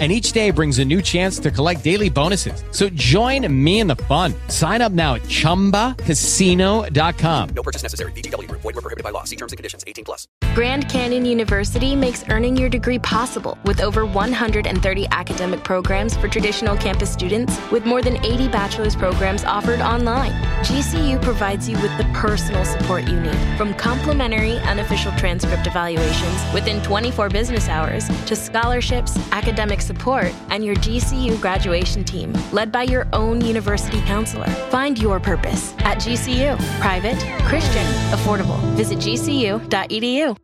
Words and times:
and 0.00 0.10
each 0.10 0.32
day 0.32 0.50
brings 0.50 0.80
a 0.80 0.84
new 0.84 1.00
chance 1.00 1.38
to 1.38 1.52
collect 1.52 1.84
daily 1.84 2.10
bonuses. 2.10 2.64
So 2.72 2.88
join 2.88 3.46
me 3.64 3.78
in 3.78 3.86
the 3.86 3.94
fun. 3.96 4.34
Sign 4.48 4.82
up 4.82 4.90
now 4.90 5.14
at 5.14 5.22
ChumbaCasino.com. 5.22 7.48
No 7.50 7.62
purchase 7.62 7.84
necessary. 7.84 8.10
VGW. 8.12 8.50
Void 8.50 8.64
were 8.64 8.72
prohibited 8.72 9.04
by 9.04 9.10
law. 9.10 9.22
See 9.22 9.36
terms 9.36 9.52
and 9.52 9.56
conditions. 9.56 9.84
18 9.86 10.04
plus. 10.04 10.26
Grand 10.54 10.88
Canyon 10.88 11.24
University 11.24 11.96
makes 11.96 12.24
earning 12.28 12.56
your 12.56 12.68
degree 12.68 12.98
possible 12.98 13.58
with 13.64 13.80
over 13.80 14.06
130 14.06 15.06
academic 15.10 15.64
programs 15.64 16.16
for 16.16 16.28
traditional 16.28 16.76
campus 16.76 17.12
students 17.12 17.58
with 17.70 17.84
more 17.84 18.02
than 18.02 18.16
80 18.24 18.48
bachelor's 18.48 18.96
programs 18.96 19.44
offered 19.44 19.80
online. 19.80 20.32
GCU 20.64 21.20
provides 21.22 21.68
you 21.68 21.76
with 21.82 21.96
the 21.98 22.04
personal 22.14 22.64
support 22.64 23.04
you 23.04 23.20
need 23.20 23.36
from 23.56 23.74
complimentary 23.74 24.58
unofficial 24.58 25.12
transcript 25.12 25.66
evaluations 25.66 26.54
within 26.54 26.82
24 26.82 27.28
business 27.28 27.68
hours 27.68 28.06
to 28.26 28.36
scholarships, 28.36 29.16
academic 29.32 29.80
support, 29.84 30.32
and 30.50 30.64
your 30.64 30.74
GCU 30.76 31.40
graduation 31.40 32.02
team, 32.04 32.32
led 32.52 32.72
by 32.72 32.82
your 32.82 33.06
own 33.12 33.40
university 33.40 34.00
counselor. 34.02 34.46
Find 34.70 34.98
your 34.98 35.20
purpose 35.20 35.74
at 35.80 35.98
GCU. 35.98 36.58
Private, 36.80 37.18
Christian, 37.44 37.86
affordable. 38.10 38.58
Visit 38.74 38.98
gcu.edu. 38.98 40.36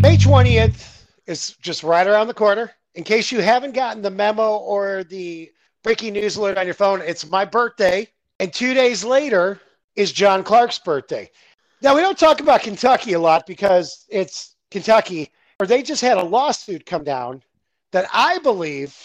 May 0.00 0.18
20th 0.18 1.02
is 1.26 1.56
just 1.62 1.82
right 1.82 2.06
around 2.06 2.26
the 2.26 2.34
corner. 2.34 2.70
In 2.94 3.04
case 3.04 3.32
you 3.32 3.40
haven't 3.40 3.72
gotten 3.72 4.02
the 4.02 4.10
memo 4.10 4.56
or 4.58 5.02
the 5.04 5.50
breaking 5.82 6.12
news 6.12 6.36
alert 6.36 6.58
on 6.58 6.66
your 6.66 6.74
phone, 6.74 7.00
it's 7.00 7.28
my 7.28 7.44
birthday. 7.44 8.06
And 8.40 8.52
two 8.52 8.74
days 8.74 9.04
later 9.04 9.60
is 9.96 10.12
John 10.12 10.42
Clark's 10.42 10.78
birthday. 10.78 11.30
Now, 11.82 11.94
we 11.94 12.00
don't 12.00 12.18
talk 12.18 12.40
about 12.40 12.62
Kentucky 12.62 13.12
a 13.12 13.18
lot 13.18 13.46
because 13.46 14.06
it's 14.08 14.56
Kentucky, 14.70 15.30
or 15.60 15.66
they 15.66 15.82
just 15.82 16.02
had 16.02 16.16
a 16.16 16.24
lawsuit 16.24 16.86
come 16.86 17.04
down 17.04 17.42
that 17.92 18.08
I 18.12 18.38
believe 18.38 18.96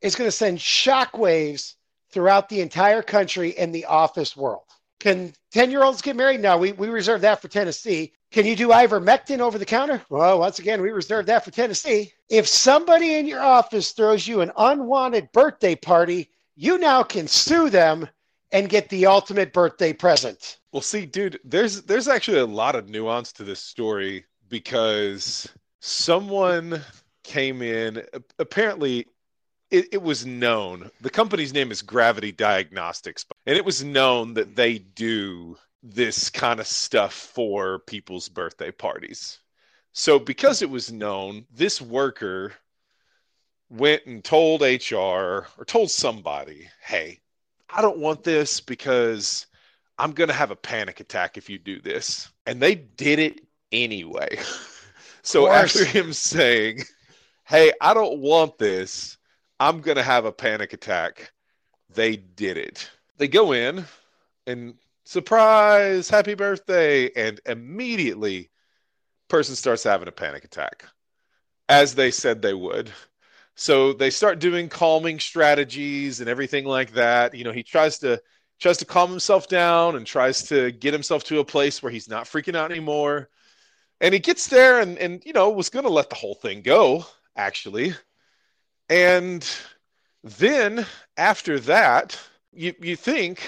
is 0.00 0.16
going 0.16 0.28
to 0.28 0.36
send 0.36 0.58
shockwaves 0.58 1.74
throughout 2.10 2.48
the 2.48 2.60
entire 2.60 3.02
country 3.02 3.56
and 3.56 3.74
the 3.74 3.84
office 3.84 4.36
world. 4.36 4.64
Can 4.98 5.34
10 5.52 5.70
year 5.70 5.84
olds 5.84 6.02
get 6.02 6.16
married? 6.16 6.40
No, 6.40 6.56
we, 6.56 6.72
we 6.72 6.88
reserve 6.88 7.20
that 7.20 7.42
for 7.42 7.48
Tennessee. 7.48 8.12
Can 8.32 8.46
you 8.46 8.56
do 8.56 8.68
ivermectin 8.68 9.40
over 9.40 9.58
the 9.58 9.64
counter? 9.64 10.02
Well, 10.08 10.38
once 10.40 10.58
again, 10.58 10.80
we 10.80 10.90
reserve 10.90 11.26
that 11.26 11.44
for 11.44 11.50
Tennessee. 11.50 12.12
If 12.28 12.48
somebody 12.48 13.14
in 13.14 13.26
your 13.26 13.42
office 13.42 13.92
throws 13.92 14.26
you 14.26 14.40
an 14.40 14.52
unwanted 14.56 15.30
birthday 15.32 15.74
party, 15.74 16.30
you 16.56 16.78
now 16.78 17.02
can 17.02 17.28
sue 17.28 17.70
them 17.70 18.08
and 18.56 18.70
get 18.70 18.88
the 18.88 19.04
ultimate 19.04 19.52
birthday 19.52 19.92
present. 19.92 20.56
Well, 20.72 20.80
see, 20.80 21.04
dude, 21.04 21.38
there's 21.44 21.82
there's 21.82 22.08
actually 22.08 22.38
a 22.38 22.46
lot 22.46 22.74
of 22.74 22.88
nuance 22.88 23.30
to 23.32 23.44
this 23.44 23.60
story 23.60 24.24
because 24.48 25.46
someone 25.80 26.80
came 27.22 27.60
in 27.60 28.02
apparently 28.38 29.06
it, 29.70 29.86
it, 29.92 30.02
was 30.02 30.24
known 30.24 30.88
the 31.00 31.10
company's 31.10 31.52
name 31.52 31.72
is 31.72 31.82
gravity 31.82 32.30
diagnostics 32.30 33.26
and 33.46 33.56
it 33.56 33.64
was 33.64 33.82
known 33.82 34.32
that 34.34 34.54
they 34.54 34.78
do 34.78 35.56
this 35.82 36.30
kind 36.30 36.60
of 36.60 36.68
stuff 36.68 37.12
for 37.12 37.80
people's 37.80 38.28
birthday 38.28 38.70
parties 38.70 39.40
so 39.92 40.20
because 40.20 40.62
it 40.62 40.70
was 40.70 40.92
known 40.92 41.44
this 41.52 41.82
worker 41.82 42.52
went 43.70 44.06
and 44.06 44.22
told 44.22 44.62
hr 44.62 44.94
or 44.94 45.64
told 45.66 45.90
somebody 45.90 46.68
hey 46.80 47.18
i 47.70 47.82
don't 47.82 47.98
want 47.98 48.22
this 48.22 48.60
because 48.60 49.46
i'm 49.98 50.12
going 50.12 50.28
to 50.28 50.34
have 50.34 50.50
a 50.50 50.56
panic 50.56 51.00
attack 51.00 51.36
if 51.36 51.48
you 51.50 51.58
do 51.58 51.80
this 51.80 52.30
and 52.46 52.60
they 52.60 52.74
did 52.74 53.18
it 53.18 53.40
anyway 53.72 54.38
so 55.22 55.48
after 55.48 55.84
him 55.84 56.12
saying 56.12 56.82
hey 57.44 57.72
i 57.80 57.92
don't 57.92 58.18
want 58.18 58.58
this 58.58 59.16
I'm 59.58 59.80
going 59.80 59.96
to 59.96 60.02
have 60.02 60.24
a 60.24 60.32
panic 60.32 60.72
attack. 60.72 61.32
They 61.94 62.16
did 62.16 62.56
it. 62.56 62.90
They 63.16 63.28
go 63.28 63.52
in 63.52 63.84
and 64.46 64.74
surprise, 65.04 66.10
happy 66.10 66.34
birthday. 66.34 67.10
And 67.14 67.40
immediately, 67.46 68.50
person 69.28 69.56
starts 69.56 69.82
having 69.82 70.08
a 70.08 70.12
panic 70.12 70.44
attack 70.44 70.84
as 71.68 71.94
they 71.94 72.10
said 72.10 72.42
they 72.42 72.54
would. 72.54 72.92
So 73.56 73.94
they 73.94 74.10
start 74.10 74.38
doing 74.38 74.68
calming 74.68 75.18
strategies 75.18 76.20
and 76.20 76.28
everything 76.28 76.66
like 76.66 76.92
that. 76.92 77.34
You 77.34 77.44
know, 77.44 77.52
he 77.52 77.62
tries 77.62 77.98
to 78.00 78.20
tries 78.60 78.76
to 78.78 78.84
calm 78.84 79.10
himself 79.10 79.48
down 79.48 79.96
and 79.96 80.06
tries 80.06 80.42
to 80.44 80.72
get 80.72 80.92
himself 80.92 81.24
to 81.24 81.40
a 81.40 81.44
place 81.44 81.82
where 81.82 81.92
he's 81.92 82.08
not 82.08 82.26
freaking 82.26 82.54
out 82.54 82.70
anymore. 82.70 83.28
And 84.00 84.12
he 84.14 84.20
gets 84.20 84.46
there 84.48 84.80
and 84.80 84.98
and 84.98 85.24
you 85.24 85.32
know, 85.32 85.50
was 85.50 85.70
going 85.70 85.86
to 85.86 85.90
let 85.90 86.10
the 86.10 86.16
whole 86.16 86.34
thing 86.34 86.62
go 86.62 87.06
actually. 87.34 87.94
And 88.88 89.48
then 90.22 90.86
after 91.16 91.58
that, 91.60 92.18
you, 92.52 92.74
you 92.80 92.96
think, 92.96 93.40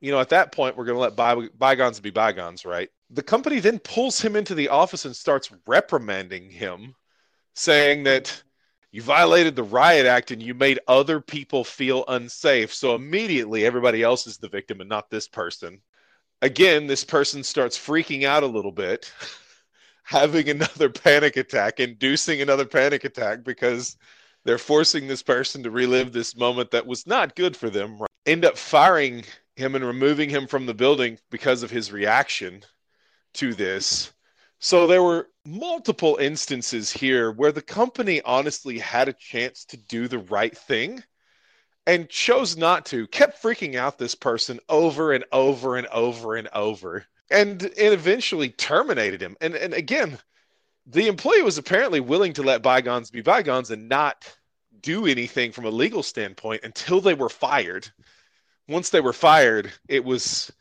you 0.00 0.10
know, 0.10 0.20
at 0.20 0.30
that 0.30 0.52
point, 0.52 0.76
we're 0.76 0.84
going 0.84 0.96
to 0.96 1.00
let 1.00 1.16
by, 1.16 1.48
bygones 1.58 2.00
be 2.00 2.10
bygones, 2.10 2.64
right? 2.64 2.88
The 3.10 3.22
company 3.22 3.60
then 3.60 3.78
pulls 3.78 4.20
him 4.20 4.36
into 4.36 4.54
the 4.54 4.68
office 4.68 5.04
and 5.04 5.14
starts 5.14 5.50
reprimanding 5.66 6.50
him, 6.50 6.94
saying 7.54 8.04
that 8.04 8.42
you 8.92 9.00
violated 9.00 9.56
the 9.56 9.62
riot 9.62 10.04
act 10.04 10.30
and 10.30 10.42
you 10.42 10.52
made 10.54 10.78
other 10.86 11.18
people 11.20 11.64
feel 11.64 12.04
unsafe. 12.08 12.72
So 12.72 12.94
immediately 12.94 13.64
everybody 13.64 14.02
else 14.02 14.26
is 14.26 14.36
the 14.36 14.48
victim 14.48 14.80
and 14.80 14.88
not 14.88 15.08
this 15.10 15.26
person. 15.26 15.80
Again, 16.42 16.86
this 16.86 17.02
person 17.02 17.42
starts 17.42 17.78
freaking 17.78 18.24
out 18.24 18.42
a 18.42 18.46
little 18.46 18.72
bit, 18.72 19.10
having 20.02 20.50
another 20.50 20.90
panic 20.90 21.38
attack, 21.38 21.80
inducing 21.80 22.42
another 22.42 22.66
panic 22.66 23.04
attack 23.04 23.44
because 23.44 23.96
they're 24.44 24.58
forcing 24.58 25.06
this 25.06 25.22
person 25.22 25.62
to 25.62 25.70
relive 25.70 26.12
this 26.12 26.36
moment 26.36 26.70
that 26.72 26.86
was 26.86 27.06
not 27.06 27.34
good 27.34 27.56
for 27.56 27.70
them. 27.70 27.98
End 28.26 28.44
up 28.44 28.58
firing 28.58 29.24
him 29.56 29.74
and 29.74 29.84
removing 29.84 30.28
him 30.28 30.46
from 30.46 30.66
the 30.66 30.74
building 30.74 31.18
because 31.30 31.62
of 31.62 31.70
his 31.70 31.92
reaction 31.92 32.62
to 33.34 33.54
this. 33.54 34.12
So 34.64 34.86
there 34.86 35.02
were 35.02 35.28
multiple 35.44 36.18
instances 36.18 36.92
here 36.92 37.32
where 37.32 37.50
the 37.50 37.60
company 37.60 38.22
honestly 38.22 38.78
had 38.78 39.08
a 39.08 39.12
chance 39.12 39.64
to 39.64 39.76
do 39.76 40.06
the 40.06 40.20
right 40.20 40.56
thing 40.56 41.02
and 41.84 42.08
chose 42.08 42.56
not 42.56 42.86
to, 42.86 43.08
kept 43.08 43.42
freaking 43.42 43.74
out 43.74 43.98
this 43.98 44.14
person 44.14 44.60
over 44.68 45.14
and 45.14 45.24
over 45.32 45.74
and 45.78 45.88
over 45.88 46.36
and 46.36 46.46
over, 46.52 47.04
and, 47.28 47.60
and 47.60 47.72
eventually 47.92 48.50
terminated 48.50 49.20
him. 49.20 49.36
And, 49.40 49.56
and 49.56 49.74
again, 49.74 50.16
the 50.86 51.08
employee 51.08 51.42
was 51.42 51.58
apparently 51.58 51.98
willing 51.98 52.32
to 52.34 52.44
let 52.44 52.62
bygones 52.62 53.10
be 53.10 53.20
bygones 53.20 53.72
and 53.72 53.88
not 53.88 54.32
do 54.80 55.06
anything 55.06 55.50
from 55.50 55.64
a 55.64 55.70
legal 55.70 56.04
standpoint 56.04 56.62
until 56.62 57.00
they 57.00 57.14
were 57.14 57.28
fired. 57.28 57.90
Once 58.68 58.90
they 58.90 59.00
were 59.00 59.12
fired, 59.12 59.72
it 59.88 60.04
was 60.04 60.52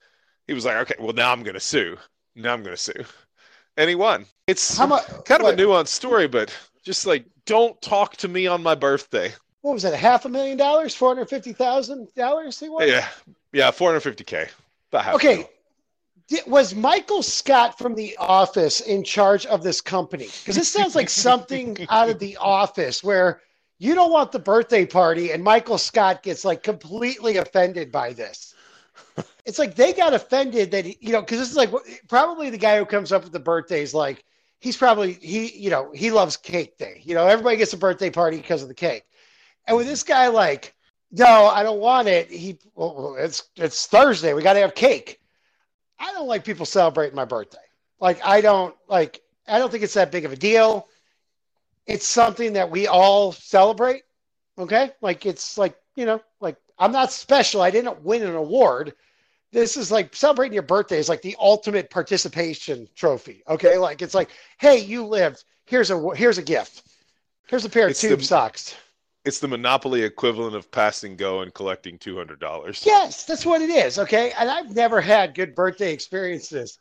he 0.48 0.56
was 0.56 0.66
like, 0.66 0.78
okay, 0.78 0.96
well 1.00 1.14
now 1.14 1.32
I'm 1.32 1.44
going 1.44 1.54
to 1.54 1.60
sue. 1.60 1.98
Now 2.36 2.52
I'm 2.52 2.64
going 2.64 2.76
to 2.76 2.82
sue, 2.82 3.06
and 3.78 3.90
he 3.90 3.96
won. 3.96 4.26
It's 4.48 4.78
much, 4.80 5.06
kind 5.26 5.42
of 5.42 5.46
what? 5.46 5.60
a 5.60 5.64
nuanced 5.64 5.90
story, 5.90 6.28
but 6.28 6.54
just 6.84 7.06
like 7.06 7.26
don't 7.46 7.80
talk 7.82 8.18
to 8.18 8.28
me 8.28 8.48
on 8.48 8.64
my 8.64 8.76
birthday. 8.76 9.34
What 9.62 9.74
was 9.74 9.84
that? 9.84 9.94
A 9.94 9.98
half 9.98 10.26
a 10.26 10.30
million 10.30 10.58
dollars? 10.58 10.96
Four 10.96 11.10
hundred 11.10 11.30
fifty 11.30 11.54
thousand 11.54 12.14
dollars? 12.16 12.60
He 12.60 12.70
won. 12.70 12.88
Yeah, 12.88 13.08
yeah, 13.54 13.72
four 13.72 13.90
hundred 13.90 14.02
fifty 14.02 14.24
k. 14.24 14.48
Okay, 14.94 15.48
was 16.48 16.76
Michael 16.76 17.24
Scott 17.24 17.78
from 17.78 17.96
The 17.96 18.16
Office 18.18 18.82
in 18.82 19.04
charge 19.04 19.46
of 19.46 19.64
this 19.64 19.82
company? 19.82 20.26
Because 20.26 20.56
this 20.56 20.72
sounds 20.72 20.96
like 20.96 21.10
something 21.10 21.78
out 21.90 22.10
of 22.10 22.20
The 22.20 22.38
Office 22.38 23.04
where 23.04 23.42
you 23.80 23.96
don't 23.96 24.12
want 24.12 24.32
the 24.32 24.40
birthday 24.40 24.86
party, 24.86 25.32
and 25.32 25.44
Michael 25.44 25.78
Scott 25.78 26.24
gets 26.24 26.46
like 26.46 26.64
completely 26.64 27.38
offended 27.38 27.92
by 27.92 28.14
this. 28.14 28.54
it's 29.46 29.60
like 29.60 29.76
they 29.76 29.94
got 29.94 30.14
offended 30.14 30.72
that 30.72 30.86
he, 30.86 30.98
you 31.00 31.12
know, 31.12 31.22
because 31.22 31.40
this 31.40 31.50
is 31.50 31.58
like 31.58 31.72
probably 32.08 32.50
the 32.50 32.58
guy 32.58 32.78
who 32.78 32.86
comes 32.86 33.12
up 33.12 33.24
with 33.24 33.32
the 33.32 33.40
birthdays, 33.40 33.94
like 33.94 34.24
he's 34.60 34.78
probably 34.78 35.14
he, 35.14 35.52
you 35.58 35.70
know, 35.70 35.92
he 35.94 36.12
loves 36.12 36.38
cake 36.38 36.78
day. 36.78 37.02
You 37.04 37.16
know, 37.16 37.28
everybody 37.28 37.58
gets 37.58 37.74
a 37.74 37.78
birthday 37.78 38.10
party 38.10 38.38
because 38.38 38.62
of 38.62 38.68
the 38.68 38.74
cake, 38.74 39.04
and 39.68 39.78
with 39.78 39.88
this 39.88 40.04
guy, 40.04 40.28
like, 40.28 40.76
no, 41.12 41.48
I 41.48 41.64
don't 41.64 41.80
want 41.80 42.08
it. 42.08 42.30
He, 42.30 42.58
well, 42.76 43.16
it's 43.18 43.50
it's 43.56 43.88
Thursday. 43.88 44.34
We 44.34 44.44
got 44.44 44.54
to 44.54 44.60
have 44.60 44.76
cake. 44.76 45.20
I 46.00 46.12
don't 46.14 46.28
like 46.28 46.44
people 46.44 46.66
celebrating 46.66 47.16
my 47.16 47.26
birthday. 47.26 47.58
Like 48.00 48.20
I 48.26 48.42
don't 48.42 48.76
like 48.90 49.22
I 49.48 49.60
don't 49.60 49.72
think 49.72 49.84
it's 49.84 49.94
that 49.94 50.12
big 50.12 50.26
of 50.26 50.34
a 50.34 50.36
deal. 50.36 50.88
It's 51.86 52.08
something 52.08 52.54
that 52.54 52.70
we 52.70 52.88
all 52.88 53.32
celebrate. 53.32 54.04
Okay. 54.58 54.92
Like 55.02 55.26
it's 55.26 55.58
like, 55.58 55.76
you 55.96 56.06
know, 56.06 56.22
like 56.40 56.58
I'm 56.78 56.92
not 56.92 57.12
special. 57.12 57.62
I 57.62 57.72
didn't 57.72 58.02
win 58.02 58.24
an 58.24 58.36
award. 58.36 58.94
This 59.52 59.76
is 59.76 59.92
like 59.92 60.16
celebrating 60.16 60.54
your 60.54 60.64
birthday 60.64 60.98
is 60.98 61.10
like 61.10 61.22
the 61.22 61.36
ultimate 61.40 61.90
participation 61.90 62.88
trophy. 62.96 63.44
Okay. 63.48 63.78
Like 63.78 64.02
it's 64.02 64.14
like, 64.14 64.30
hey, 64.60 64.80
you 64.80 65.06
lived. 65.06 65.44
Here's 65.66 65.92
a 65.92 66.16
here's 66.16 66.38
a 66.38 66.44
gift. 66.44 66.84
Here's 67.48 67.66
a 67.66 67.70
pair 67.70 67.86
of 67.86 67.92
It's 67.92 68.02
tube 68.02 68.20
the- 68.20 68.26
socks. 68.26 68.76
It's 69.24 69.38
the 69.40 69.48
monopoly 69.48 70.02
equivalent 70.02 70.56
of 70.56 70.72
passing 70.72 71.16
go 71.16 71.42
and 71.42 71.54
collecting 71.54 72.00
two 72.00 72.18
hundred 72.18 72.40
dollars. 72.40 72.82
Yes, 72.86 73.24
that's 73.26 73.46
what 73.46 73.62
it 73.62 73.70
is. 73.70 74.00
Okay. 74.00 74.32
And 74.40 74.50
I've 74.50 74.74
never 74.76 75.00
had 75.00 75.36
good 75.36 75.54
birthday 75.54 75.94
experiences. 75.94 76.80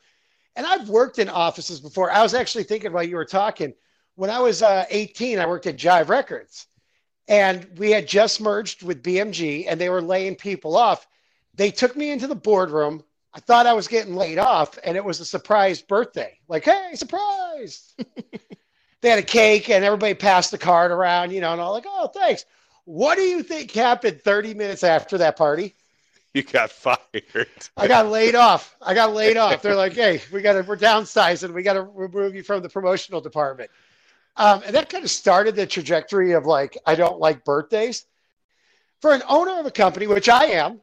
And 0.57 0.67
I've 0.67 0.89
worked 0.89 1.19
in 1.19 1.29
offices 1.29 1.81
before. 1.81 2.11
I 2.11 2.23
was 2.23 2.35
actually 2.35 2.65
thinking 2.65 2.93
while 2.93 3.03
you 3.05 3.17
were 3.17 3.25
talking, 3.27 3.75
when 4.15 4.31
I 4.31 4.41
was 4.41 4.63
uh, 4.63 4.85
18, 4.91 5.39
I 5.39 5.47
worked 5.47 5.67
at 5.67 5.77
Jive 5.77 6.09
Records. 6.09 6.67
And 7.29 7.67
we 7.79 7.91
had 7.91 8.09
just 8.09 8.41
merged 8.41 8.83
with 8.83 9.03
BMG 9.03 9.67
and 9.69 9.81
they 9.81 9.89
were 9.91 10.03
laying 10.03 10.35
people 10.35 10.77
off. 10.77 11.07
They 11.61 11.71
took 11.71 11.95
me 11.95 12.09
into 12.09 12.27
the 12.27 12.35
boardroom. 12.35 13.05
I 13.35 13.41
thought 13.41 13.67
I 13.67 13.75
was 13.75 13.87
getting 13.87 14.17
laid 14.17 14.39
off, 14.39 14.79
and 14.83 14.97
it 14.97 15.05
was 15.05 15.21
a 15.21 15.27
surprise 15.27 15.83
birthday. 15.83 16.39
Like, 16.49 16.65
hey, 16.65 16.93
surprise. 16.95 17.93
they 19.03 19.11
had 19.11 19.19
a 19.19 19.23
cake 19.23 19.69
and 19.69 19.85
everybody 19.85 20.15
passed 20.15 20.53
the 20.53 20.57
card 20.57 20.91
around, 20.91 21.33
you 21.33 21.43
know, 21.43 21.53
and 21.53 21.61
all 21.61 21.73
like, 21.73 21.85
oh, 21.87 22.07
thanks. 22.07 22.47
What 22.87 23.17
do 23.17 23.25
you 23.25 23.43
think 23.43 23.73
happened 23.73 24.23
30 24.23 24.55
minutes 24.55 24.83
after 24.83 25.19
that 25.19 25.37
party? 25.37 25.75
You 26.33 26.45
got 26.45 26.71
fired. 26.71 27.49
I 27.77 27.87
got 27.87 28.09
laid 28.09 28.37
off. 28.37 28.75
I 28.81 28.95
got 28.95 29.13
laid 29.13 29.37
off. 29.37 29.61
They're 29.61 29.77
like, 29.77 29.93
hey, 29.97 30.23
we 30.33 30.41
got 30.41 30.55
to, 30.55 30.63
we're 30.63 30.79
downsizing. 30.79 31.53
We 31.53 31.63
got 31.63 31.75
to 31.75 31.83
remove 31.83 32.35
you 32.35 32.43
from 32.43 32.63
the 32.63 32.71
promotional 32.71 33.21
department. 33.21 33.71
Um, 34.39 34.63
and 34.65 34.75
that 34.75 34.89
kind 34.89 35.05
of 35.05 35.11
started 35.11 35.57
the 35.57 35.67
trajectory 35.67 36.33
of 36.33 36.47
like, 36.47 36.79
I 36.87 36.95
don't 36.95 37.21
like 37.21 37.45
birthdays. 37.45 38.07
For 39.03 39.13
an 39.13 39.23
owner 39.29 39.61
of 39.61 39.67
a 39.67 39.71
company, 39.71 40.07
which 40.07 40.31
I 40.31 40.47
am, 40.47 40.81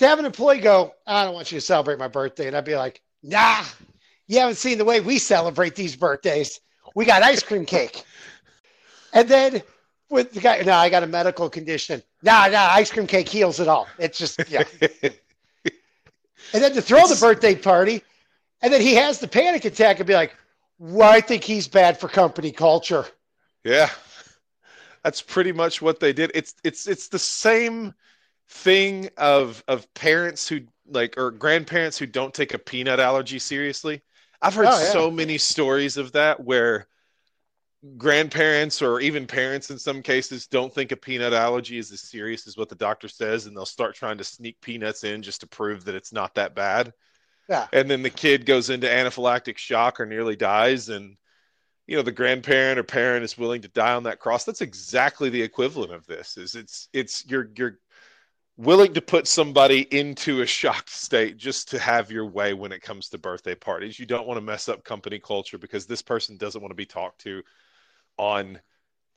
to 0.00 0.08
have 0.08 0.18
an 0.18 0.24
employee 0.24 0.60
go, 0.60 0.94
I 1.06 1.24
don't 1.24 1.34
want 1.34 1.52
you 1.52 1.58
to 1.58 1.64
celebrate 1.64 1.98
my 1.98 2.08
birthday. 2.08 2.46
And 2.46 2.56
I'd 2.56 2.64
be 2.64 2.74
like, 2.74 3.02
nah, 3.22 3.62
you 4.26 4.38
haven't 4.38 4.56
seen 4.56 4.78
the 4.78 4.84
way 4.84 5.00
we 5.00 5.18
celebrate 5.18 5.76
these 5.76 5.94
birthdays. 5.94 6.58
We 6.94 7.04
got 7.04 7.22
ice 7.22 7.42
cream 7.42 7.66
cake. 7.66 8.02
And 9.12 9.28
then 9.28 9.62
with 10.08 10.32
the 10.32 10.40
guy, 10.40 10.62
no, 10.62 10.72
I 10.72 10.88
got 10.88 11.02
a 11.02 11.06
medical 11.06 11.50
condition. 11.50 12.02
Nah, 12.22 12.48
nah, 12.48 12.68
ice 12.70 12.90
cream 12.90 13.06
cake 13.06 13.28
heals 13.28 13.60
it 13.60 13.68
all. 13.68 13.88
It's 13.98 14.18
just, 14.18 14.40
yeah. 14.48 14.64
And 15.02 16.62
then 16.62 16.72
to 16.72 16.80
throw 16.80 17.06
the 17.06 17.18
birthday 17.20 17.54
party, 17.54 18.02
and 18.62 18.72
then 18.72 18.80
he 18.80 18.94
has 18.94 19.18
the 19.18 19.28
panic 19.28 19.66
attack 19.66 20.00
and 20.00 20.06
be 20.06 20.14
like, 20.14 20.34
well, 20.78 21.10
I 21.10 21.20
think 21.20 21.44
he's 21.44 21.68
bad 21.68 22.00
for 22.00 22.08
company 22.08 22.52
culture. 22.52 23.04
Yeah. 23.64 23.90
That's 25.04 25.20
pretty 25.20 25.52
much 25.52 25.82
what 25.82 26.00
they 26.00 26.14
did. 26.14 26.30
It's 26.34 26.54
it's 26.64 26.86
it's 26.86 27.08
the 27.08 27.18
same 27.18 27.94
thing 28.50 29.08
of 29.16 29.62
of 29.68 29.92
parents 29.94 30.48
who 30.48 30.62
like 30.86 31.16
or 31.16 31.30
grandparents 31.30 31.98
who 31.98 32.06
don't 32.06 32.34
take 32.34 32.52
a 32.54 32.58
peanut 32.58 33.00
allergy 33.00 33.38
seriously. 33.38 34.02
I've 34.42 34.54
heard 34.54 34.66
Oh, 34.68 34.78
yeah. 34.78 34.90
so 34.92 35.10
many 35.10 35.38
stories 35.38 35.96
of 35.96 36.12
that 36.12 36.42
where 36.42 36.88
grandparents 37.96 38.82
or 38.82 39.00
even 39.00 39.26
parents 39.26 39.70
in 39.70 39.78
some 39.78 40.02
cases 40.02 40.46
don't 40.46 40.72
think 40.74 40.92
a 40.92 40.96
peanut 40.96 41.32
allergy 41.32 41.78
is 41.78 41.90
as 41.92 42.02
serious 42.02 42.46
as 42.46 42.56
what 42.56 42.68
the 42.68 42.74
doctor 42.74 43.08
says 43.08 43.46
and 43.46 43.56
they'll 43.56 43.64
start 43.64 43.94
trying 43.94 44.18
to 44.18 44.24
sneak 44.24 44.60
peanuts 44.60 45.02
in 45.02 45.22
just 45.22 45.40
to 45.40 45.46
prove 45.46 45.84
that 45.84 45.94
it's 45.94 46.12
not 46.12 46.34
that 46.34 46.54
bad. 46.54 46.92
Yeah. 47.48 47.68
And 47.72 47.90
then 47.90 48.02
the 48.02 48.10
kid 48.10 48.44
goes 48.46 48.68
into 48.70 48.86
anaphylactic 48.86 49.56
shock 49.56 49.98
or 49.98 50.06
nearly 50.06 50.36
dies 50.36 50.88
and 50.90 51.16
you 51.86 51.96
know 51.96 52.02
the 52.02 52.12
grandparent 52.12 52.78
or 52.78 52.84
parent 52.84 53.24
is 53.24 53.36
willing 53.38 53.62
to 53.62 53.68
die 53.68 53.94
on 53.94 54.04
that 54.04 54.20
cross 54.20 54.44
that's 54.44 54.60
exactly 54.60 55.28
the 55.28 55.42
equivalent 55.42 55.92
of 55.92 56.06
this 56.06 56.36
is 56.36 56.54
it's 56.54 56.88
it's 56.92 57.24
you're 57.26 57.50
you're 57.56 57.78
willing 58.60 58.94
to 58.94 59.00
put 59.00 59.26
somebody 59.26 59.82
into 59.96 60.42
a 60.42 60.46
shocked 60.46 60.90
state 60.90 61.36
just 61.36 61.70
to 61.70 61.78
have 61.78 62.10
your 62.10 62.26
way 62.26 62.54
when 62.54 62.72
it 62.72 62.82
comes 62.82 63.08
to 63.08 63.18
birthday 63.18 63.54
parties. 63.54 63.98
You 63.98 64.06
don't 64.06 64.26
want 64.26 64.38
to 64.38 64.44
mess 64.44 64.68
up 64.68 64.84
company 64.84 65.18
culture 65.18 65.58
because 65.58 65.86
this 65.86 66.02
person 66.02 66.36
doesn't 66.36 66.60
want 66.60 66.70
to 66.70 66.76
be 66.76 66.86
talked 66.86 67.20
to 67.22 67.42
on 68.18 68.60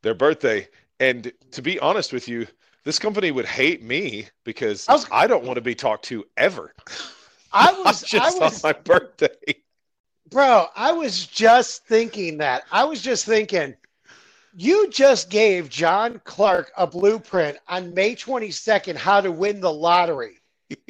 their 0.01 0.13
birthday. 0.15 0.67
And 0.99 1.31
to 1.51 1.61
be 1.61 1.79
honest 1.79 2.13
with 2.13 2.27
you 2.27 2.47
this 2.83 2.99
company 2.99 3.31
would 3.31 3.45
hate 3.45 3.81
me 3.81 4.27
because 4.43 4.87
I 4.89 4.93
was- 4.93 5.07
I 5.11 5.27
don't 5.27 5.45
want 5.45 5.55
to 5.55 5.61
be 5.61 5.75
talked 5.75 6.05
to 6.05 6.25
ever. 6.37 6.73
I 7.53 7.71
was, 7.85 8.03
I 8.03 8.07
just 8.07 8.39
was, 8.39 8.63
on 8.63 8.69
my 8.73 8.79
birthday. 8.79 9.55
Bro, 10.29 10.67
I 10.75 10.91
was 10.91 11.25
just 11.27 11.85
thinking 11.85 12.39
that. 12.39 12.63
I 12.71 12.83
was 12.83 13.01
just 13.01 13.25
thinking, 13.25 13.75
you 14.55 14.89
just 14.89 15.29
gave 15.29 15.69
John 15.69 16.21
Clark 16.23 16.71
a 16.77 16.88
blueprint 16.88 17.57
on 17.67 17.94
May 17.94 18.15
22nd 18.15 18.95
how 18.95 19.21
to 19.21 19.31
win 19.31 19.59
the 19.59 19.71
lottery. 19.71 20.41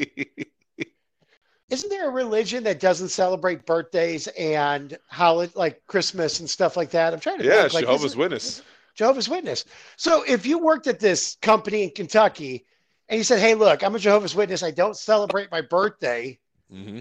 Isn't 1.69 1.89
there 1.89 2.07
a 2.07 2.11
religion 2.11 2.63
that 2.65 2.79
doesn't 2.79 3.09
celebrate 3.09 3.65
birthdays 3.65 4.27
and 4.27 4.97
how 5.09 5.47
like 5.55 5.81
Christmas 5.87 6.39
and 6.39 6.49
stuff 6.49 6.77
like 6.77 6.91
that? 6.91 7.13
I'm 7.13 7.19
trying 7.19 7.39
to 7.39 7.45
yeah 7.45 7.61
think. 7.61 7.73
Like, 7.73 7.85
jehovah's 7.85 8.15
witness 8.15 8.61
Jehovah's 8.95 9.29
Witness. 9.29 9.65
So 9.97 10.23
if 10.27 10.45
you 10.45 10.59
worked 10.59 10.87
at 10.87 10.99
this 10.99 11.37
company 11.41 11.83
in 11.83 11.89
Kentucky 11.91 12.65
and 13.09 13.17
you 13.17 13.23
said, 13.23 13.39
"Hey, 13.39 13.55
look, 13.55 13.83
I'm 13.83 13.95
a 13.95 13.99
Jehovah's 13.99 14.35
Witness. 14.35 14.63
I 14.63 14.71
don't 14.71 14.95
celebrate 14.95 15.51
my 15.51 15.61
birthday. 15.61 16.39
hmm 16.69 16.99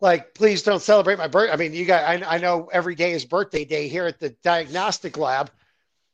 Like, 0.00 0.34
please 0.34 0.62
don't 0.62 0.82
celebrate 0.82 1.18
my 1.18 1.28
birthday." 1.28 1.52
I 1.52 1.56
mean, 1.56 1.72
you 1.72 1.86
got. 1.86 2.04
I, 2.04 2.34
I 2.34 2.38
know 2.38 2.68
every 2.72 2.94
day 2.94 3.12
is 3.12 3.24
birthday 3.24 3.64
day 3.64 3.88
here 3.88 4.06
at 4.06 4.18
the 4.18 4.30
diagnostic 4.42 5.16
lab. 5.16 5.50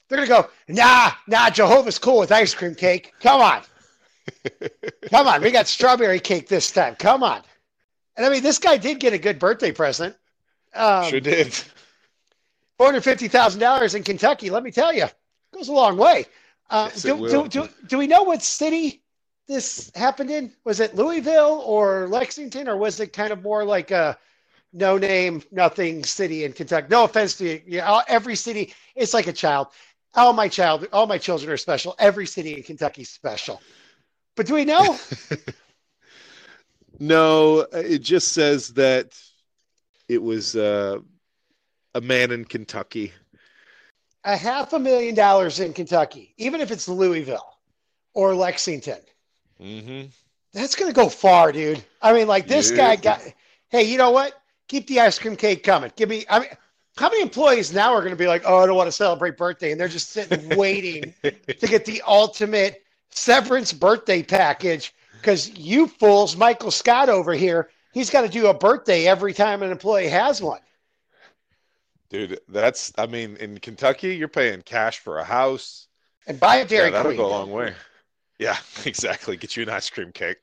They're 0.08 0.25
gonna 0.25 0.43
go, 0.43 0.50
"Nah, 0.69 1.12
nah. 1.26 1.50
Jehovah's 1.50 1.99
cool 1.99 2.19
with 2.19 2.31
ice 2.32 2.55
cream 2.55 2.75
cake. 2.75 3.12
Come 3.20 3.41
on, 3.41 3.62
come 5.11 5.26
on. 5.26 5.43
We 5.43 5.50
got 5.50 5.67
strawberry 5.67 6.20
cake 6.20 6.49
this 6.49 6.70
time. 6.70 6.94
Come 6.97 7.23
on." 7.23 7.43
And 8.17 8.25
I 8.25 8.31
mean, 8.31 8.43
this 8.43 8.58
guy 8.58 8.76
did 8.76 9.00
get 9.00 9.12
a 9.12 9.19
good 9.19 9.38
birthday 9.38 9.73
present. 9.73 10.17
Um, 10.75 11.05
sure 11.11 11.20
did 11.20 11.53
four 12.76 12.87
hundred 12.87 13.03
fifty 13.03 13.29
thousand 13.29 13.61
dollars 13.61 13.94
in 13.94 14.03
Kentucky. 14.03 14.50
Let 14.50 14.62
me 14.62 14.70
tell 14.70 14.93
you, 14.93 15.06
goes 15.53 15.69
a 15.69 15.73
long 15.73 15.97
way. 15.97 16.26
Uh, 16.70 16.88
Yes, 16.93 17.03
do, 17.03 17.29
do, 17.29 17.49
do, 17.49 17.69
do 17.87 17.99
we 17.99 18.06
know 18.06 18.23
what 18.25 18.43
city 18.43 19.03
this 19.47 19.91
happened 19.94 20.31
in? 20.31 20.53
Was 20.64 20.81
it 20.81 20.94
Louisville 20.97 21.62
or 21.64 22.08
Lexington, 22.08 22.69
or 22.69 22.76
was 22.76 22.99
it 23.00 23.12
kind 23.12 23.32
of 23.32 23.43
more 23.43 23.64
like 23.64 23.91
a 23.91 24.19
no 24.73 24.99
name, 24.99 25.43
nothing 25.53 26.05
city 26.05 26.44
in 26.44 26.53
Kentucky? 26.53 26.88
No 26.91 27.05
offense 27.05 27.37
to 27.38 27.44
you, 27.44 27.62
you 27.67 27.79
know, 27.79 28.03
every 28.08 28.35
city 28.37 28.75
it's 28.94 29.14
like 29.14 29.26
a 29.26 29.32
child. 29.32 29.69
All 30.17 30.33
my 30.33 30.49
child, 30.49 30.87
all 30.93 31.07
my 31.07 31.19
children 31.19 31.51
are 31.51 31.57
special. 31.59 31.95
Every 31.99 32.27
city 32.27 32.55
in 32.57 32.63
Kentucky 32.63 33.03
is 33.03 33.11
special. 33.11 33.61
But 34.35 34.46
do 34.46 34.55
we 34.55 34.65
know? 34.65 34.99
No, 36.99 37.61
it 37.73 37.99
just 37.99 38.32
says 38.32 38.69
that 38.75 39.19
it 40.08 40.23
was 40.23 40.56
uh, 40.56 40.99
a 41.94 42.01
man 42.01 42.31
in 42.32 42.44
Kentucky. 42.44 43.13
a 44.25 44.37
half 44.37 44.73
a 44.73 44.79
million 44.79 45.15
dollars 45.15 45.61
in 45.61 45.73
Kentucky, 45.73 46.32
even 46.39 46.61
if 46.61 46.70
it's 46.70 46.89
Louisville 46.89 47.58
or 48.15 48.35
Lexington. 48.35 49.01
Mm-hmm. 49.61 50.06
That's 50.55 50.75
gonna 50.75 50.93
go 50.94 51.08
far, 51.11 51.53
dude. 51.53 51.85
I 52.01 52.13
mean, 52.15 52.27
like 52.29 52.49
this 52.49 52.70
Yeah. 52.70 52.77
guy 52.77 52.96
got. 52.96 53.20
Hey, 53.69 53.82
you 53.85 53.99
know 53.99 54.11
what? 54.11 54.32
Keep 54.69 54.87
the 54.87 55.01
ice 55.01 55.19
cream 55.19 55.37
cake 55.37 55.63
coming. 55.63 55.93
Give 55.96 56.08
me. 56.08 56.25
I 56.31 56.41
mean, 56.41 56.49
how 56.96 57.08
many 57.08 57.22
employees 57.22 57.72
now 57.72 57.93
are 57.93 58.03
gonna 58.03 58.17
be 58.17 58.26
like, 58.26 58.43
"Oh, 58.46 58.58
I 58.58 58.67
don't 58.67 58.76
want 58.76 58.88
to 58.88 58.93
celebrate 58.93 59.36
birthday," 59.36 59.72
and 59.72 59.81
they're 59.81 59.88
just 59.88 60.10
sitting 60.10 60.48
waiting 60.56 61.15
to 61.22 61.67
get 61.67 61.84
the 61.84 62.03
ultimate 62.06 62.82
severance 63.10 63.72
birthday 63.72 64.22
package 64.22 64.94
because 65.20 65.50
you 65.56 65.86
fools, 65.86 66.36
Michael 66.36 66.70
Scott 66.70 67.08
over 67.08 67.32
here, 67.34 67.70
he's 67.93 68.10
got 68.10 68.22
to 68.22 68.29
do 68.29 68.46
a 68.46 68.55
birthday 68.55 69.06
every 69.06 69.32
time 69.34 69.62
an 69.62 69.70
employee 69.70 70.08
has 70.08 70.41
one. 70.41 70.60
Dude, 72.08 72.38
that's 72.48 72.93
I 72.96 73.06
mean, 73.06 73.36
in 73.36 73.58
Kentucky, 73.58 74.15
you're 74.17 74.29
paying 74.29 74.62
cash 74.62 74.98
for 75.00 75.19
a 75.19 75.24
house. 75.24 75.88
And 76.26 76.38
buy 76.41 76.56
a 76.56 76.65
Dairy 76.67 76.86
yeah, 76.86 76.91
that'll 76.93 77.10
Queen. 77.12 77.19
go 77.19 77.26
a 77.26 77.29
long 77.29 77.50
way. 77.50 77.74
Yeah, 78.38 78.56
exactly. 78.84 79.36
Get 79.36 79.56
you 79.56 79.62
an 79.65 79.70
ice 79.70 79.91
cream 79.91 80.12
cake 80.12 80.38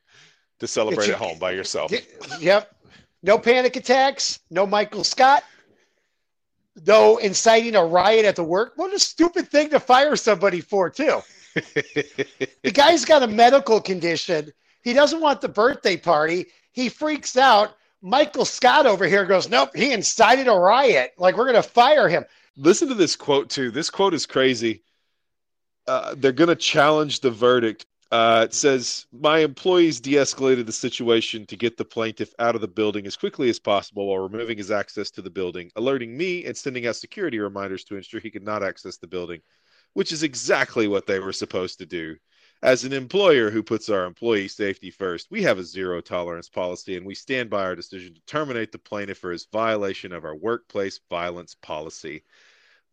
to 0.59 0.67
celebrate 0.67 1.07
you- 1.07 1.13
at 1.13 1.19
home 1.19 1.39
by 1.39 1.51
yourself. 1.51 1.91
Get- 1.91 2.07
yep. 2.39 2.75
No 3.21 3.39
panic 3.39 3.77
attacks. 3.77 4.39
No 4.49 4.67
Michael 4.67 5.05
Scott. 5.05 5.43
No 6.85 7.17
inciting 7.17 7.75
a 7.75 7.85
riot 7.85 8.25
at 8.25 8.35
the 8.35 8.43
work. 8.43 8.73
What 8.75 8.93
a 8.93 8.99
stupid 8.99 9.49
thing 9.49 9.69
to 9.69 9.79
fire 9.79 10.15
somebody 10.15 10.61
for, 10.61 10.89
too. 10.89 11.21
The 11.53 12.71
guy's 12.73 13.05
got 13.05 13.23
a 13.23 13.27
medical 13.27 13.79
condition. 13.79 14.51
He 14.81 14.93
doesn't 14.93 15.21
want 15.21 15.41
the 15.41 15.49
birthday 15.49 15.97
party. 15.97 16.47
He 16.71 16.89
freaks 16.89 17.37
out. 17.37 17.75
Michael 18.01 18.45
Scott 18.45 18.85
over 18.85 19.05
here 19.05 19.25
goes, 19.25 19.47
Nope, 19.49 19.69
he 19.75 19.93
incited 19.93 20.47
a 20.47 20.53
riot. 20.53 21.13
Like, 21.17 21.37
we're 21.37 21.45
going 21.45 21.61
to 21.61 21.63
fire 21.63 22.09
him. 22.09 22.25
Listen 22.57 22.87
to 22.89 22.95
this 22.95 23.15
quote 23.15 23.49
too. 23.49 23.71
This 23.71 23.89
quote 23.89 24.13
is 24.13 24.25
crazy. 24.25 24.83
Uh, 25.87 26.15
they're 26.17 26.31
going 26.31 26.49
to 26.49 26.55
challenge 26.55 27.19
the 27.19 27.31
verdict. 27.31 27.85
Uh, 28.13 28.43
it 28.45 28.53
says, 28.53 29.07
"My 29.11 29.39
employees 29.39 29.99
de-escalated 29.99 30.67
the 30.67 30.71
situation 30.71 31.45
to 31.47 31.57
get 31.57 31.77
the 31.77 31.83
plaintiff 31.85 32.33
out 32.39 32.53
of 32.55 32.61
the 32.61 32.67
building 32.67 33.07
as 33.07 33.17
quickly 33.17 33.49
as 33.49 33.59
possible 33.59 34.07
while 34.07 34.19
removing 34.19 34.57
his 34.57 34.71
access 34.71 35.09
to 35.11 35.21
the 35.23 35.31
building, 35.31 35.71
alerting 35.75 36.15
me 36.15 36.45
and 36.45 36.55
sending 36.55 36.85
out 36.87 36.95
security 36.95 37.39
reminders 37.39 37.83
to 37.85 37.95
ensure 37.97 38.19
he 38.21 38.31
could 38.31 38.43
not 38.43 38.63
access 38.63 38.97
the 38.97 39.07
building. 39.07 39.41
which 39.93 40.11
is 40.11 40.23
exactly 40.23 40.89
what 40.89 41.07
they 41.07 41.19
were 41.21 41.33
supposed 41.33 41.79
to 41.79 41.87
do. 41.87 42.17
As 42.63 42.83
an 42.85 42.93
employer 42.93 43.51
who 43.51 43.63
puts 43.63 43.89
our 43.89 44.05
employee 44.07 44.49
safety 44.49 44.91
first, 44.91 45.31
we 45.31 45.43
have 45.43 45.59
a 45.59 45.63
zero 45.63 46.01
tolerance 46.01 46.49
policy 46.49 46.97
and 46.97 47.07
we 47.07 47.15
stand 47.15 47.49
by 47.49 47.63
our 47.65 47.77
decision 47.77 48.15
to 48.15 48.21
terminate 48.27 48.73
the 48.73 48.79
plaintiff 48.79 49.19
for 49.19 49.31
his 49.31 49.47
violation 49.53 50.11
of 50.13 50.25
our 50.25 50.35
workplace 50.35 50.99
violence 51.09 51.55
policy. 51.55 52.25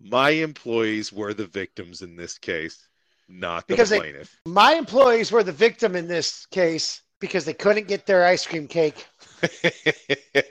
My 0.00 0.30
employees 0.32 1.12
were 1.12 1.34
the 1.34 1.48
victims 1.48 2.02
in 2.02 2.16
this 2.16 2.38
case, 2.38 2.89
not 3.30 3.66
the 3.66 3.74
Because 3.74 3.90
they- 3.90 4.24
My 4.46 4.74
employees 4.74 5.30
were 5.32 5.42
the 5.42 5.52
victim 5.52 5.96
in 5.96 6.08
this 6.08 6.46
case 6.46 7.02
because 7.20 7.44
they 7.44 7.54
couldn't 7.54 7.88
get 7.88 8.06
their 8.06 8.24
ice 8.26 8.46
cream 8.46 8.66
cake. 8.66 9.06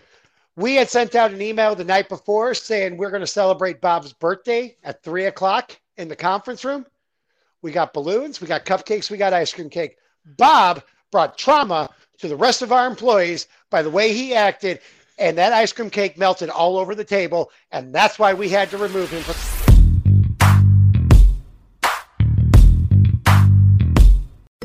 We 0.59 0.75
had 0.75 0.89
sent 0.89 1.15
out 1.15 1.31
an 1.31 1.41
email 1.41 1.73
the 1.73 1.85
night 1.85 2.09
before 2.09 2.53
saying 2.53 2.97
we're 2.97 3.11
going 3.11 3.21
to 3.21 3.27
celebrate 3.27 3.79
Bob's 3.79 4.11
birthday 4.11 4.75
at 4.83 5.01
three 5.03 5.23
o'clock 5.23 5.79
in 5.95 6.09
the 6.09 6.17
conference 6.17 6.65
room. 6.65 6.85
We 7.61 7.71
got 7.71 7.93
balloons, 7.93 8.41
we 8.41 8.47
got 8.47 8.65
cupcakes, 8.65 9.09
we 9.09 9.15
got 9.15 9.31
ice 9.31 9.53
cream 9.53 9.69
cake. 9.69 9.95
Bob 10.37 10.83
brought 11.13 11.37
trauma 11.37 11.89
to 12.17 12.27
the 12.27 12.35
rest 12.35 12.61
of 12.61 12.73
our 12.73 12.87
employees 12.87 13.47
by 13.69 13.81
the 13.81 13.89
way 13.89 14.11
he 14.11 14.33
acted, 14.33 14.81
and 15.17 15.37
that 15.37 15.53
ice 15.53 15.71
cream 15.71 15.89
cake 15.89 16.17
melted 16.17 16.49
all 16.49 16.77
over 16.77 16.93
the 16.93 17.05
table, 17.05 17.51
and 17.71 17.95
that's 17.95 18.19
why 18.19 18.33
we 18.33 18.49
had 18.49 18.69
to 18.71 18.77
remove 18.77 19.09
him. 19.09 19.21
From- 19.21 19.58